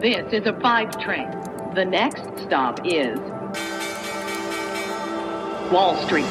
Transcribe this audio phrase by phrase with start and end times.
[0.00, 1.28] This is a five train.
[1.74, 3.18] The next stop is
[5.70, 6.24] Wall Street.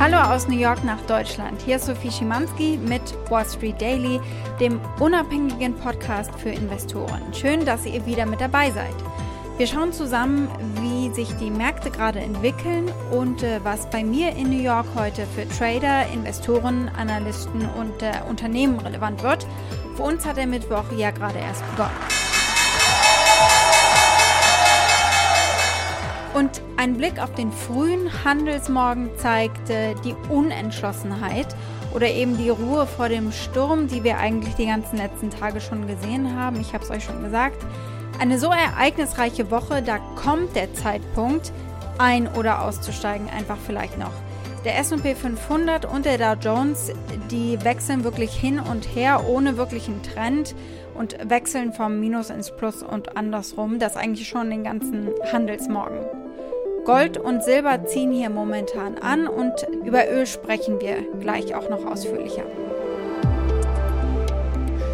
[0.00, 1.62] Hallo aus New York nach Deutschland.
[1.62, 4.20] Hier ist Sophie Schimanski mit Wall Street Daily,
[4.58, 7.32] dem unabhängigen Podcast für Investoren.
[7.32, 8.96] Schön, dass ihr wieder mit dabei seid.
[9.56, 10.48] Wir schauen zusammen,
[11.14, 15.48] sich die Märkte gerade entwickeln und äh, was bei mir in New York heute für
[15.48, 19.46] Trader, Investoren, Analysten und äh, Unternehmen relevant wird.
[19.96, 21.92] Für uns hat der Mittwoch ja gerade erst begonnen.
[26.34, 31.46] Und ein Blick auf den frühen Handelsmorgen zeigt äh, die Unentschlossenheit
[31.94, 35.86] oder eben die Ruhe vor dem Sturm, die wir eigentlich die ganzen letzten Tage schon
[35.86, 36.60] gesehen haben.
[36.60, 37.64] Ich habe es euch schon gesagt.
[38.18, 41.52] Eine so ereignisreiche Woche, da kommt der Zeitpunkt,
[41.98, 44.12] ein- oder auszusteigen, einfach vielleicht noch.
[44.64, 46.90] Der SP 500 und der Dow Jones,
[47.30, 50.54] die wechseln wirklich hin und her ohne wirklichen Trend
[50.94, 53.78] und wechseln vom Minus ins Plus und andersrum.
[53.78, 55.98] Das eigentlich schon den ganzen Handelsmorgen.
[56.86, 61.84] Gold und Silber ziehen hier momentan an und über Öl sprechen wir gleich auch noch
[61.84, 62.44] ausführlicher.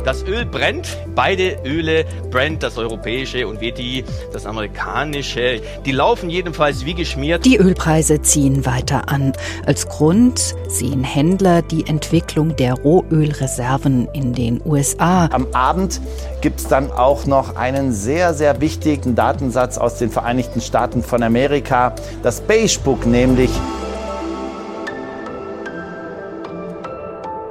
[0.04, 0.96] Das Öl brennt.
[1.14, 7.44] Beide Öle, Brent, das europäische und WTI, das amerikanische, die laufen jedenfalls wie geschmiert.
[7.44, 9.32] Die Ölpreise ziehen weiter an.
[9.66, 15.26] Als Grund sehen Händler die Entwicklung der Rohölreserven in den USA.
[15.26, 16.00] Am Abend
[16.40, 21.22] gibt es dann auch noch einen sehr, sehr wichtigen Datensatz aus den Vereinigten Staaten von
[21.22, 23.50] Amerika, das Beige Book nämlich.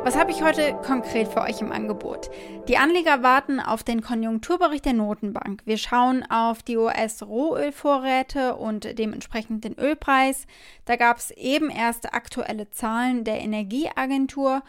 [0.09, 2.31] Was habe ich heute konkret für euch im Angebot?
[2.67, 5.61] Die Anleger warten auf den Konjunkturbericht der Notenbank.
[5.65, 10.47] Wir schauen auf die US-Rohölvorräte und dementsprechend den Ölpreis.
[10.85, 14.63] Da gab es eben erst aktuelle Zahlen der Energieagentur.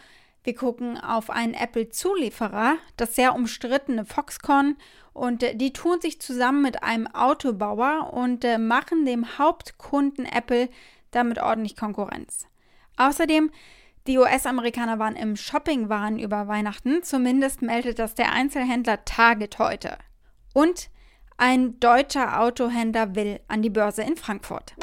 [0.45, 4.77] Wir gucken auf einen Apple-Zulieferer, das sehr umstrittene Foxconn.
[5.15, 10.69] Und die tun sich zusammen mit einem Autobauer und äh, machen dem Hauptkunden Apple
[11.13, 12.47] damit ordentlich Konkurrenz.
[12.99, 13.51] Außerdem
[14.11, 19.99] die US-Amerikaner waren im Shoppingwahn über Weihnachten, zumindest meldet das der Einzelhändler Target heute.
[20.53, 20.91] Und
[21.37, 24.75] ein deutscher Autohändler will an die Börse in Frankfurt.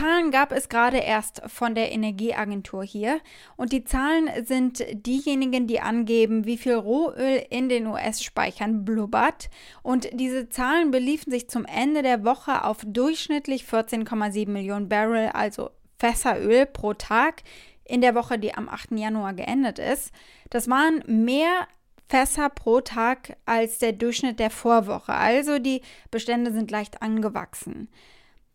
[0.00, 3.20] Zahlen gab es gerade erst von der Energieagentur hier
[3.56, 9.50] und die Zahlen sind diejenigen, die angeben, wie viel Rohöl in den US-Speichern blubbert
[9.82, 15.70] und diese Zahlen beliefen sich zum Ende der Woche auf durchschnittlich 14,7 Millionen Barrel, also
[15.98, 17.42] Fässeröl pro Tag
[17.84, 18.92] in der Woche, die am 8.
[18.92, 20.12] Januar geendet ist.
[20.48, 21.68] Das waren mehr
[22.08, 27.90] Fässer pro Tag als der Durchschnitt der Vorwoche, also die Bestände sind leicht angewachsen.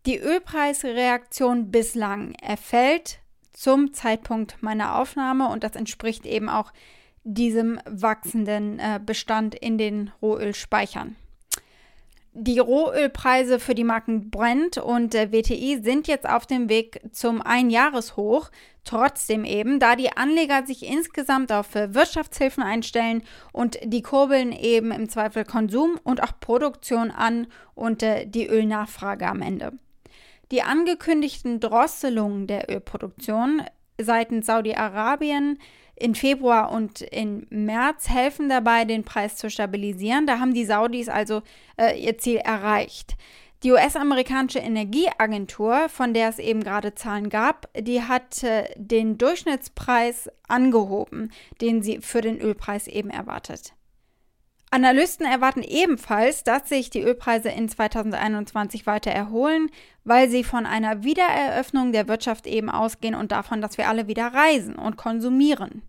[0.05, 3.19] Die Ölpreisreaktion bislang erfällt
[3.53, 6.71] zum Zeitpunkt meiner Aufnahme und das entspricht eben auch
[7.23, 11.15] diesem wachsenden äh, Bestand in den Rohölspeichern.
[12.33, 17.41] Die Rohölpreise für die Marken Brent und der WTI sind jetzt auf dem Weg zum
[17.41, 18.51] Einjahreshoch.
[18.83, 23.23] Trotzdem eben, da die Anleger sich insgesamt auf Wirtschaftshilfen einstellen
[23.53, 29.25] und die kurbeln eben im Zweifel Konsum und auch Produktion an und äh, die Ölnachfrage
[29.27, 29.71] am Ende.
[30.51, 33.63] Die angekündigten Drosselungen der Ölproduktion
[33.99, 35.59] seitens Saudi-Arabien
[35.95, 40.27] in Februar und im März helfen dabei, den Preis zu stabilisieren.
[40.27, 41.41] Da haben die Saudis also
[41.77, 43.15] äh, ihr Ziel erreicht.
[43.63, 50.29] Die US-amerikanische Energieagentur, von der es eben gerade Zahlen gab, die hat äh, den Durchschnittspreis
[50.47, 51.31] angehoben,
[51.61, 53.73] den sie für den Ölpreis eben erwartet.
[54.75, 59.69] Analysten erwarten ebenfalls, dass sich die Ölpreise in 2021 weiter erholen,
[60.03, 64.33] weil sie von einer Wiedereröffnung der Wirtschaft eben ausgehen und davon, dass wir alle wieder
[64.33, 65.81] reisen und konsumieren.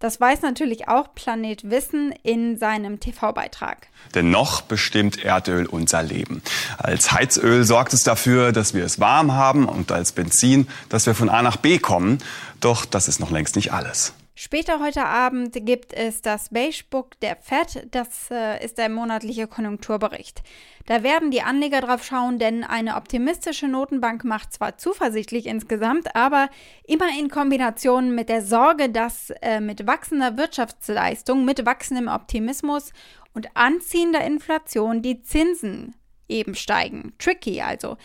[0.00, 3.86] Das weiß natürlich auch Planet Wissen in seinem TV-Beitrag.
[4.14, 6.42] Denn noch bestimmt Erdöl unser Leben.
[6.76, 11.14] Als Heizöl sorgt es dafür, dass wir es warm haben und als Benzin, dass wir
[11.14, 12.18] von A nach B kommen.
[12.60, 14.12] Doch das ist noch längst nicht alles.
[14.38, 16.84] Später heute Abend gibt es das Beige
[17.22, 17.88] der FED.
[17.90, 20.42] Das äh, ist der monatliche Konjunkturbericht.
[20.84, 26.50] Da werden die Anleger drauf schauen, denn eine optimistische Notenbank macht zwar zuversichtlich insgesamt, aber
[26.86, 32.92] immer in Kombination mit der Sorge, dass äh, mit wachsender Wirtschaftsleistung, mit wachsendem Optimismus
[33.32, 35.94] und anziehender Inflation die Zinsen
[36.28, 37.14] eben steigen.
[37.18, 37.96] Tricky also.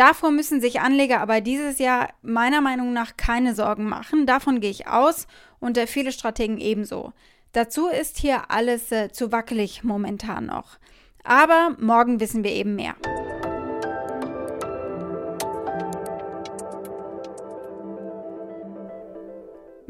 [0.00, 4.24] Davor müssen sich Anleger aber dieses Jahr meiner Meinung nach keine Sorgen machen.
[4.24, 5.26] Davon gehe ich aus
[5.58, 7.12] und äh, viele Strategen ebenso.
[7.52, 10.78] Dazu ist hier alles äh, zu wackelig momentan noch.
[11.22, 12.94] Aber morgen wissen wir eben mehr.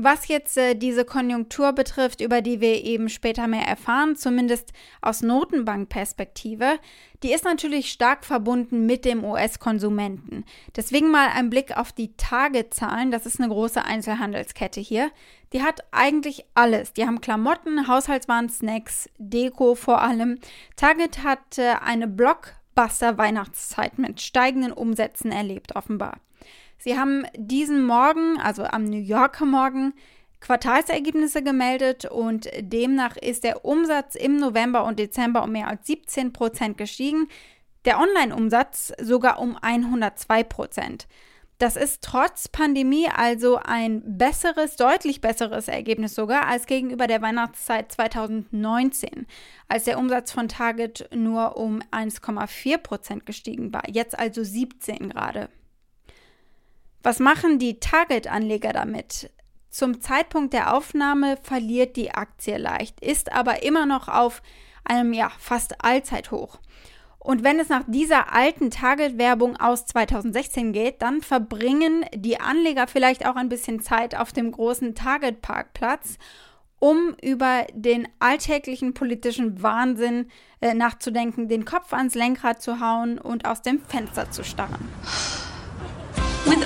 [0.03, 5.21] Was jetzt äh, diese Konjunktur betrifft, über die wir eben später mehr erfahren, zumindest aus
[5.21, 6.79] Notenbankperspektive,
[7.23, 10.47] die ist natürlich stark verbunden mit dem US-Konsumenten.
[10.75, 13.11] Deswegen mal ein Blick auf die Tagezahlen.
[13.11, 15.11] Das ist eine große Einzelhandelskette hier.
[15.53, 16.95] Die hat eigentlich alles.
[16.95, 20.39] Die haben Klamotten, Haushaltswaren, Snacks, Deko vor allem.
[20.77, 26.21] Target hat äh, eine Blockbuster-Weihnachtszeit mit steigenden Umsätzen erlebt, offenbar.
[26.83, 29.93] Sie haben diesen Morgen, also am New Yorker Morgen,
[30.41, 36.33] Quartalsergebnisse gemeldet und demnach ist der Umsatz im November und Dezember um mehr als 17
[36.33, 37.29] Prozent gestiegen,
[37.85, 41.07] der Online-Umsatz sogar um 102 Prozent.
[41.59, 47.93] Das ist trotz Pandemie also ein besseres, deutlich besseres Ergebnis sogar als gegenüber der Weihnachtszeit
[47.93, 49.27] 2019,
[49.69, 53.83] als der Umsatz von Target nur um 1,4 Prozent gestiegen war.
[53.91, 55.51] Jetzt also 17 gerade.
[57.03, 59.31] Was machen die Target-Anleger damit?
[59.71, 64.43] Zum Zeitpunkt der Aufnahme verliert die Aktie leicht, ist aber immer noch auf
[64.85, 66.59] einem ja fast Allzeithoch.
[67.19, 73.27] Und wenn es nach dieser alten Target-Werbung aus 2016 geht, dann verbringen die Anleger vielleicht
[73.27, 76.17] auch ein bisschen Zeit auf dem großen Target-Parkplatz,
[76.79, 80.31] um über den alltäglichen politischen Wahnsinn
[80.63, 84.89] äh, nachzudenken, den Kopf ans Lenkrad zu hauen und aus dem Fenster zu starren.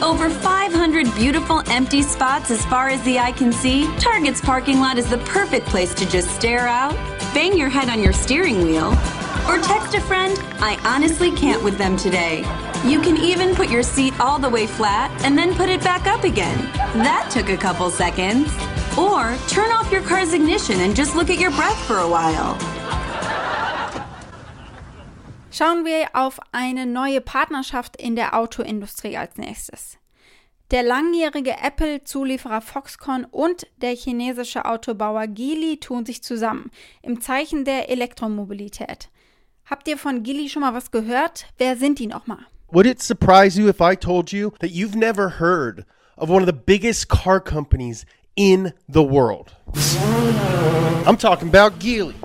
[0.04, 4.98] Over 500 beautiful empty spots as far as the eye can see, Target's parking lot
[4.98, 6.92] is the perfect place to just stare out,
[7.32, 8.88] bang your head on your steering wheel,
[9.48, 12.40] or text a friend, I honestly can't with them today.
[12.84, 16.06] You can even put your seat all the way flat and then put it back
[16.06, 16.58] up again.
[17.02, 18.52] That took a couple seconds.
[18.98, 22.73] Or turn off your car's ignition and just look at your breath for a while.
[25.56, 29.98] Schauen wir auf eine neue Partnerschaft in der Autoindustrie als nächstes.
[30.72, 36.72] Der langjährige Apple-Zulieferer Foxconn und der chinesische Autobauer Geely tun sich zusammen
[37.02, 39.10] im Zeichen der Elektromobilität.
[39.64, 41.46] Habt ihr von Geely schon mal was gehört?
[41.56, 42.44] Wer sind die nochmal?
[42.72, 45.86] Would it surprise you if I told you that you've never heard
[46.16, 48.04] of one of the biggest car companies
[48.34, 49.54] in the world?
[51.06, 52.16] I'm talking about Geely.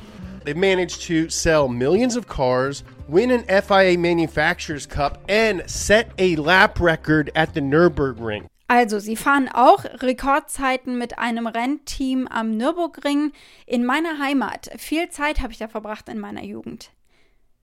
[0.45, 6.35] They've managed to sell millions of cars, win an FIA Manufacturers Cup, and set a
[6.35, 8.47] lap record at the Nürburgring.
[8.67, 13.31] Also, sie fahren auch Rekordzeiten mit einem Rennteam am Nürburgring
[13.65, 14.69] in meiner Heimat.
[14.77, 16.91] Viel Zeit habe ich da verbracht in meiner Jugend.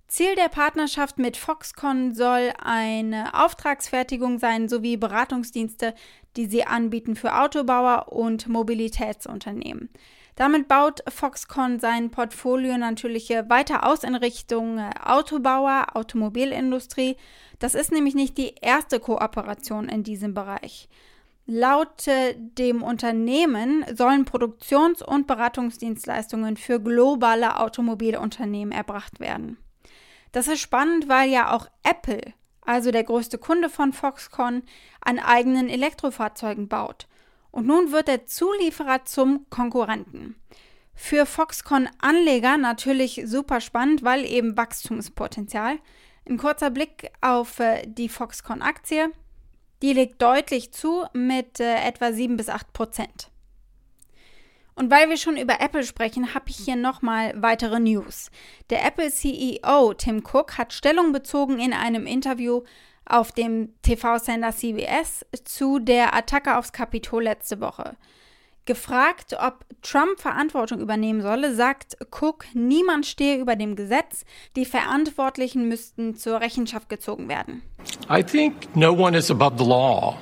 [0.09, 5.95] Ziel der Partnerschaft mit Foxconn soll eine Auftragsfertigung sein sowie Beratungsdienste,
[6.37, 9.91] die sie anbieten für Autobauer und Mobilitätsunternehmen.
[10.37, 17.17] Damit baut Foxconn sein Portfolio natürlich weiter aus in Richtung äh, Autobauer, Automobilindustrie.
[17.59, 20.91] Das ist nämlich nicht die erste Kooperation in diesem Bereich.
[21.47, 29.57] Laut äh, dem Unternehmen sollen Produktions- und Beratungsdienstleistungen für globale Automobilunternehmen erbracht werden.
[30.33, 32.21] Das ist spannend, weil ja auch Apple,
[32.61, 34.65] also der größte Kunde von Foxconn,
[35.01, 37.07] an eigenen Elektrofahrzeugen baut.
[37.57, 40.37] Und nun wird der Zulieferer zum Konkurrenten.
[40.95, 45.79] Für Foxconn-Anleger natürlich super spannend, weil eben Wachstumspotenzial.
[46.29, 49.11] Ein kurzer Blick auf äh, die Foxconn-Aktie.
[49.81, 53.31] Die legt deutlich zu mit äh, etwa 7 bis 8 Prozent.
[54.79, 58.31] Und weil wir schon über Apple sprechen, habe ich hier nochmal weitere News.
[58.69, 62.63] Der Apple CEO Tim Cook hat Stellung bezogen in einem Interview
[63.07, 67.97] auf dem TV-Sender CBS zu der Attacke aufs Kapitol letzte Woche.
[68.67, 74.25] Gefragt, ob Trump Verantwortung übernehmen solle, sagt Cook, niemand stehe über dem Gesetz,
[74.57, 77.63] die Verantwortlichen müssten zur Rechenschaft gezogen werden.
[78.11, 80.19] I think no one is above the law.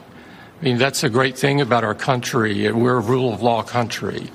[0.60, 2.70] I mean, that's a great thing about our country.
[2.70, 4.30] We're a rule of law country.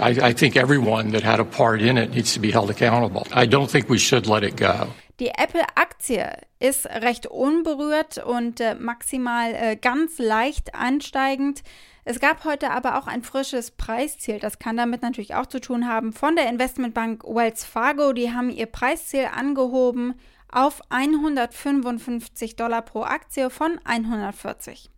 [0.00, 3.26] I, I think everyone that had a part in it needs to be held accountable.
[3.32, 4.88] I don't think we should let it go.
[5.20, 6.26] Die Apple-Aktie
[6.58, 11.62] ist recht unberührt und äh, maximal äh, ganz leicht ansteigend.
[12.04, 14.38] Es gab heute aber auch ein frisches Preisziel.
[14.40, 18.12] Das kann damit natürlich auch zu tun haben von der Investmentbank Wells Fargo.
[18.12, 20.14] Die haben ihr Preisziel angehoben
[20.50, 24.90] auf 155 Dollar pro Aktie von 140.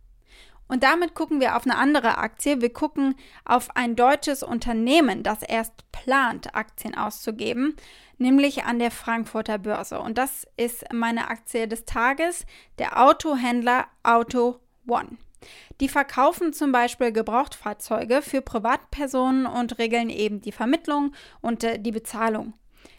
[0.67, 2.61] Und damit gucken wir auf eine andere Aktie.
[2.61, 7.75] Wir gucken auf ein deutsches Unternehmen, das erst plant, Aktien auszugeben,
[8.17, 9.99] nämlich an der Frankfurter Börse.
[9.99, 12.45] Und das ist meine Aktie des Tages,
[12.79, 15.17] der Autohändler Auto One.
[15.79, 21.91] Die verkaufen zum Beispiel Gebrauchtfahrzeuge für Privatpersonen und regeln eben die Vermittlung und äh, die
[21.91, 22.53] Bezahlung.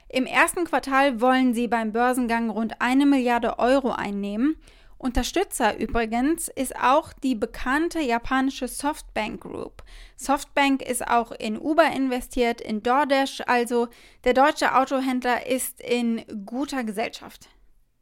[0.08, 4.56] Im ersten Quartal wollen sie beim Börsengang rund eine Milliarde Euro einnehmen.
[4.98, 9.84] Unterstützer übrigens ist auch die bekannte japanische Softbank Group.
[10.16, 13.86] Softbank ist auch in Uber investiert, in DoorDash, also
[14.24, 17.48] der deutsche Autohändler ist in guter Gesellschaft.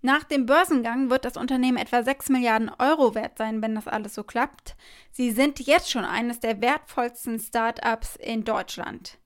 [0.00, 4.14] Nach dem Börsengang wird das Unternehmen etwa 6 Milliarden Euro wert sein, wenn das alles
[4.14, 4.74] so klappt.
[5.10, 9.18] Sie sind jetzt schon eines der wertvollsten Start-ups in Deutschland.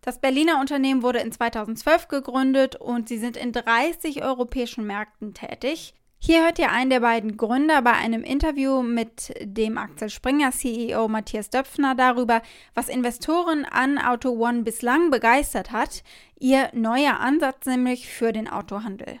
[0.00, 5.94] Das Berliner Unternehmen wurde in 2012 gegründet und sie sind in 30 europäischen Märkten tätig.
[6.24, 11.08] Hier hört ihr einen der beiden Gründer bei einem Interview mit dem Axel Springer CEO
[11.08, 12.42] Matthias Döpfner darüber,
[12.76, 16.04] was Investoren an Auto One bislang begeistert hat,
[16.38, 19.16] ihr neuer Ansatz nämlich für den Autohandel.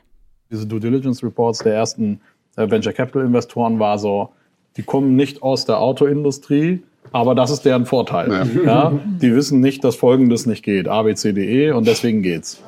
[0.52, 2.20] Diese Due Diligence Reports der ersten
[2.54, 4.28] äh, Venture Capital Investoren war so,
[4.76, 8.30] die kommen nicht aus der Autoindustrie, aber das ist deren Vorteil.
[8.30, 8.44] Ja.
[8.64, 9.00] ja.
[9.20, 12.62] die wissen nicht, dass Folgendes nicht geht, ABCDE und deswegen geht's.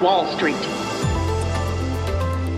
[0.00, 0.56] Wall Street.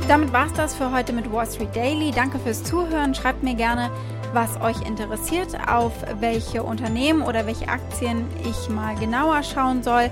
[0.09, 2.11] Damit war es das für heute mit Wall Street Daily.
[2.11, 3.15] Danke fürs Zuhören.
[3.15, 3.91] Schreibt mir gerne,
[4.33, 10.11] was euch interessiert, auf welche Unternehmen oder welche Aktien ich mal genauer schauen soll.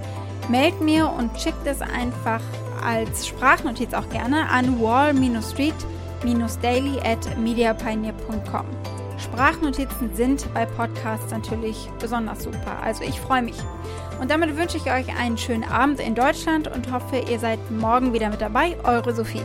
[0.49, 2.41] Meldet mir und schickt es einfach
[2.83, 8.65] als Sprachnotiz auch gerne an wall-street-daily at mediapioneer.com.
[9.19, 12.79] Sprachnotizen sind bei Podcasts natürlich besonders super.
[12.83, 13.59] Also ich freue mich.
[14.21, 18.13] Und damit wünsche ich euch einen schönen Abend in Deutschland und hoffe, ihr seid morgen
[18.13, 18.77] wieder mit dabei.
[18.85, 19.43] Eure Sophie.